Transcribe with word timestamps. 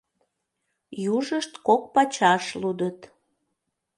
Южышт 1.15 1.53
кок 1.67 1.81
пачаш 1.93 2.43
лудыт. 2.61 2.99